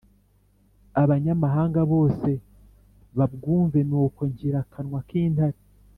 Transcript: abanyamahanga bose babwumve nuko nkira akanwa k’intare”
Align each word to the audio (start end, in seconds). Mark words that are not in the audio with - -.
abanyamahanga 1.01 1.81
bose 1.91 2.29
babwumve 3.17 3.79
nuko 3.89 4.21
nkira 4.31 4.57
akanwa 4.63 4.99
k’intare” 5.07 5.59